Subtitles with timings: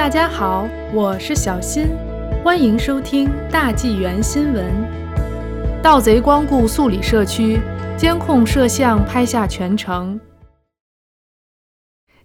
[0.00, 1.88] 大家好，我是小新，
[2.42, 4.64] 欢迎收听大纪元新闻。
[5.82, 7.60] 盗贼光顾素里社区，
[7.98, 10.18] 监控摄像拍下全程。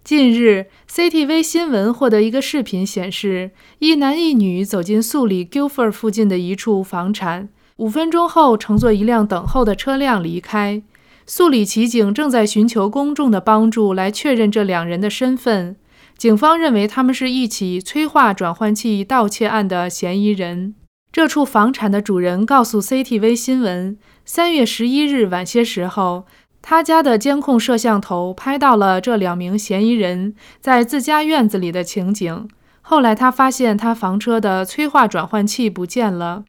[0.02, 3.50] 近日，CTV 新闻获得一个视频，显示
[3.80, 10.82] 一男一女走进素里 Guilford 附近的一处房产，五分钟后乘坐一辆等候的车辆离开。
[11.26, 15.76] 素里奇警正在寻求公众的帮助来确认这两人的身份。
[16.16, 20.74] 警方认为他们是一起催化转换器盗窃案的嫌疑人。
[21.12, 26.26] 这处房产的主人告诉 CTV 新闻，三月十一日晚些时候，
[26.62, 32.48] 他家的监控摄像头拍到了这两名嫌疑人在自家院子里的情景。
[32.80, 36.44] 后来他发现他房车的催化转换器不见了。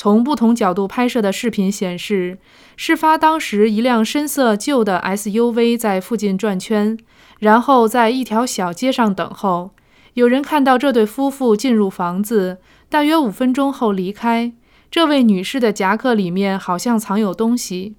[0.00, 2.38] 从不同角度拍摄的视频显示，
[2.76, 6.96] 事发当时，一辆深色旧的 SUV 在附近转圈，
[7.40, 9.72] 然后在一条小街上等候。
[10.14, 12.58] 有人看到这对夫妇进入房子，
[12.88, 14.52] 大约五分钟后离开。
[14.88, 17.96] 这位女士的夹克里面好像藏有东西。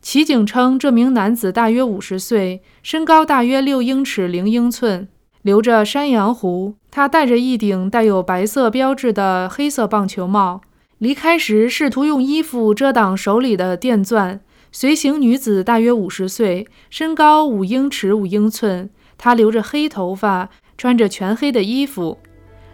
[0.00, 5.06] 骑警称，这名男子大约五十岁，身高大约六英尺零英寸，
[5.42, 6.76] 留着山羊胡。
[6.90, 10.62] 他戴着一顶带有白色标志的黑色棒球帽。
[11.02, 14.38] 离开时，试图用衣服遮挡手里的电钻。
[14.70, 18.88] 随行女子大约五十岁，身高五英尺五英寸。
[19.18, 22.16] 她留着黑头发，穿着全黑的衣服。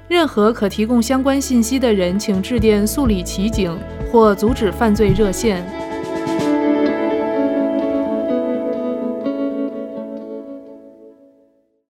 [0.08, 3.74] 任何可提供相关信息的人，请致电素里奇警
[4.12, 5.66] 或阻止犯罪热线。